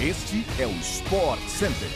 [0.00, 1.88] Este é o Sport Center.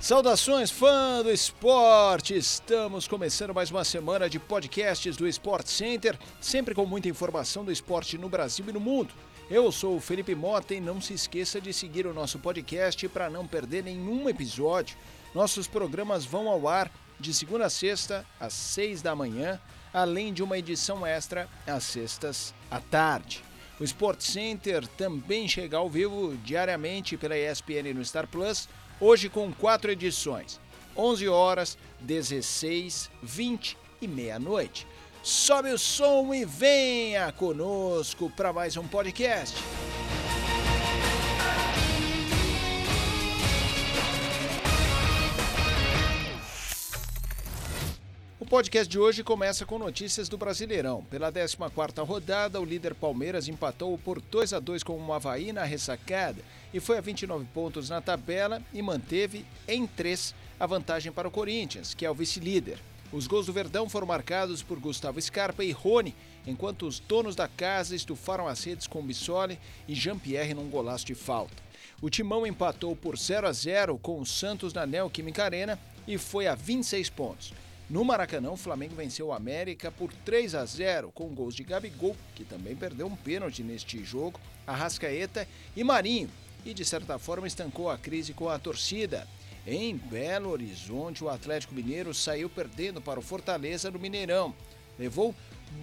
[0.00, 2.34] Saudações, fã do esporte!
[2.36, 7.70] Estamos começando mais uma semana de podcasts do Sport Center, sempre com muita informação do
[7.70, 9.14] esporte no Brasil e no mundo.
[9.48, 13.30] Eu sou o Felipe Mota e não se esqueça de seguir o nosso podcast para
[13.30, 14.96] não perder nenhum episódio.
[15.32, 16.90] Nossos programas vão ao ar
[17.20, 19.60] de segunda a sexta, às seis da manhã,
[19.94, 23.42] além de uma edição extra às sextas à tarde.
[23.78, 28.68] O Sport Center também chega ao vivo diariamente pela ESPN no Star Plus,
[29.00, 30.60] hoje com quatro edições:
[30.96, 34.86] 11 horas, 16, 20 e meia-noite.
[35.22, 39.56] Sobe o som e venha conosco para mais um podcast.
[48.54, 51.02] Podcast de hoje começa com notícias do Brasileirão.
[51.10, 55.64] Pela 14ª rodada, o líder Palmeiras empatou por 2 a 2 com o Havaí na
[55.64, 56.40] ressacada
[56.72, 61.32] e foi a 29 pontos na tabela e manteve em 3 a vantagem para o
[61.32, 62.78] Corinthians, que é o vice-líder.
[63.10, 66.14] Os gols do Verdão foram marcados por Gustavo Scarpa e Rony,
[66.46, 69.58] enquanto os donos da casa estufaram as redes com Bissoli
[69.88, 71.60] e Jean-Pierre num golaço de falta.
[72.00, 76.46] O Timão empatou por 0 a 0 com o Santos na Neoquímica Arena e foi
[76.46, 77.52] a 26 pontos.
[77.90, 82.16] No Maracanã, o Flamengo venceu o América por 3 a 0 com gols de Gabigol,
[82.34, 85.46] que também perdeu um pênalti neste jogo, Arrascaeta
[85.76, 86.30] e Marinho,
[86.64, 89.28] e de certa forma estancou a crise com a torcida.
[89.66, 94.54] Em Belo Horizonte, o Atlético Mineiro saiu perdendo para o Fortaleza no Mineirão.
[94.98, 95.34] Levou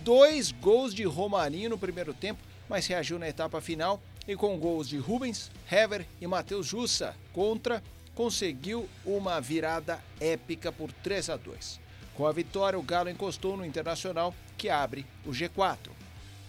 [0.04, 4.90] dois gols de Romarinho no primeiro tempo, mas reagiu na etapa final e com gols
[4.90, 7.84] de Rubens, Hever e Matheus Jussa contra,
[8.16, 11.91] conseguiu uma virada épica por 3 a 2.
[12.16, 15.90] Com a vitória, o Galo encostou no Internacional, que abre o G4.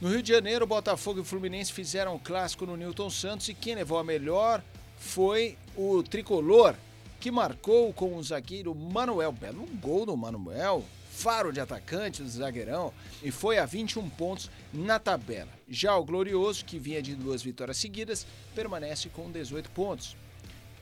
[0.00, 3.76] No Rio de Janeiro, Botafogo e Fluminense fizeram um clássico no Newton Santos e quem
[3.76, 4.62] levou a melhor
[4.96, 6.74] foi o tricolor,
[7.20, 9.30] que marcou com o zagueiro Manuel.
[9.30, 14.98] Belo gol do Manuel, faro de atacante do zagueirão, e foi a 21 pontos na
[14.98, 15.50] tabela.
[15.68, 20.16] Já o Glorioso, que vinha de duas vitórias seguidas, permanece com 18 pontos.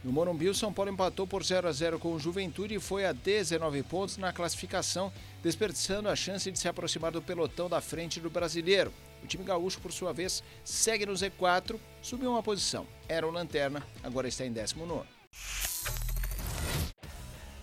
[0.03, 3.05] No Morumbi, o São Paulo empatou por 0 a 0 com o Juventude e foi
[3.05, 5.13] a 19 pontos na classificação,
[5.43, 8.91] desperdiçando a chance de se aproximar do pelotão da frente do brasileiro.
[9.23, 12.87] O time gaúcho, por sua vez, segue no Z4, subiu uma posição.
[13.07, 15.07] Era o Lanterna, agora está em 19.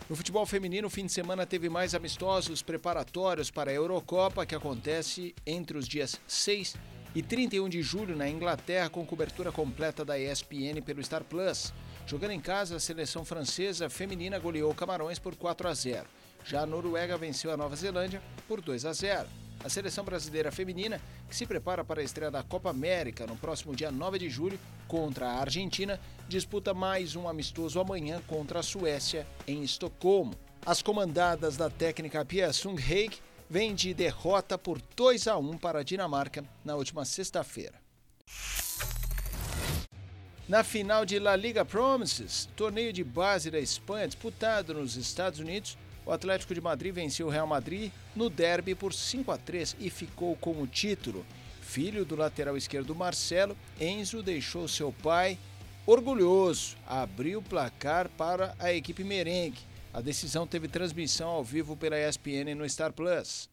[0.08, 4.54] No futebol feminino, o fim de semana teve mais amistosos preparatórios para a Eurocopa, que
[4.54, 6.75] acontece entre os dias 6
[7.16, 11.74] e 31 de julho na Inglaterra, com cobertura completa da ESPN pelo Star Plus.
[12.07, 16.07] Jogando em casa, a seleção francesa feminina goleou Camarões por 4 a 0.
[16.45, 19.28] Já a Noruega venceu a Nova Zelândia por 2 a 0.
[19.62, 23.75] A seleção brasileira feminina, que se prepara para a estreia da Copa América no próximo
[23.75, 24.57] dia 9 de julho
[24.88, 30.34] contra a Argentina, disputa mais um amistoso amanhã contra a Suécia em Estocolmo.
[30.66, 33.18] As comandadas da técnica Pia Sung Haig
[33.50, 37.85] vêm de derrota por 2 a 1 para a Dinamarca na última sexta-feira.
[40.47, 45.78] Na final de La Liga Promises, torneio de base da Espanha disputado nos Estados Unidos,
[46.06, 49.90] o Atlético de Madrid venceu o Real Madrid no derby por 5 a 3 e
[49.90, 51.25] ficou com o título.
[51.62, 55.38] Filho do lateral esquerdo Marcelo, Enzo deixou seu pai
[55.86, 59.59] orgulhoso, abriu o placar para a equipe merengue.
[59.94, 63.50] A decisão teve transmissão ao vivo pela ESPN no Star Plus.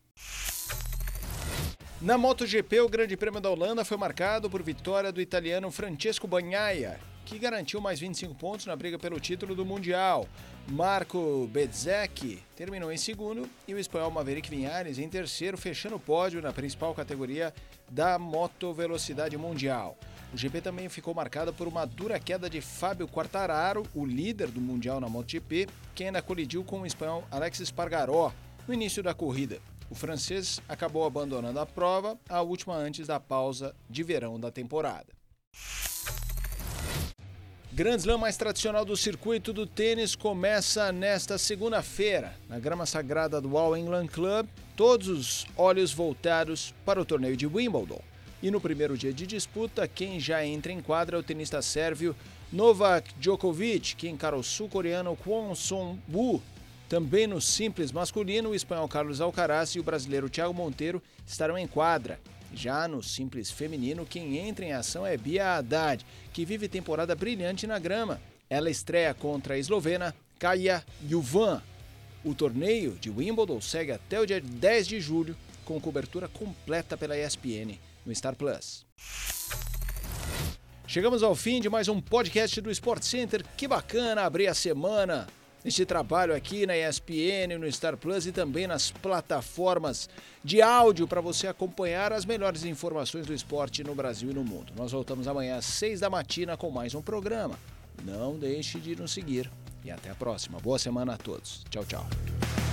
[2.05, 7.01] Na MotoGP, o Grande Prêmio da Holanda foi marcado por vitória do italiano Francesco Bagnaia,
[7.25, 10.29] que garantiu mais 25 pontos na briga pelo título do Mundial.
[10.69, 16.43] Marco Bezzecchi terminou em segundo e o espanhol Maverick Vinhares em terceiro, fechando o pódio
[16.43, 17.55] na principal categoria
[17.91, 19.97] da moto velocidade mundial.
[20.31, 24.61] O GP também ficou marcado por uma dura queda de Fábio Quartararo, o líder do
[24.61, 28.31] Mundial na MotoGP, que ainda colidiu com o espanhol Alex Espargaró
[28.69, 29.59] no início da corrida.
[29.91, 35.07] O francês acabou abandonando a prova, a última antes da pausa de verão da temporada.
[37.73, 42.37] Grand Slam mais tradicional do circuito do tênis começa nesta segunda-feira.
[42.49, 44.47] Na grama sagrada do All England Club,
[44.77, 48.01] todos os olhos voltados para o torneio de Wimbledon.
[48.41, 52.15] E no primeiro dia de disputa, quem já entra em quadra é o tenista sérvio
[52.53, 56.41] Novak Djokovic, que encara o sul-coreano Kwon Song-woo
[56.89, 61.67] também no simples masculino, o espanhol Carlos Alcaraz e o brasileiro Thiago Monteiro estarão em
[61.67, 62.21] quadra.
[62.53, 67.67] Já no simples feminino, quem entra em ação é Bia Haddad, que vive temporada brilhante
[67.67, 68.21] na grama.
[68.49, 71.63] Ela estreia contra a eslovena Kaja Juvan.
[72.25, 77.19] O torneio de Wimbledon segue até o dia 10 de julho com cobertura completa pela
[77.19, 78.87] ESPN no Star Plus.
[80.87, 83.45] Chegamos ao fim de mais um podcast do Sport Center.
[83.57, 85.27] Que bacana abrir a semana
[85.65, 90.09] neste trabalho aqui na ESPN, no Star Plus e também nas plataformas
[90.45, 94.73] de áudio para você acompanhar as melhores informações do esporte no Brasil e no mundo.
[94.77, 97.59] Nós voltamos amanhã às seis da matina com mais um programa.
[98.05, 99.51] Não deixe de nos seguir
[99.85, 100.59] e até a próxima.
[100.59, 101.65] Boa semana a todos.
[101.71, 102.64] Tchau, tchau.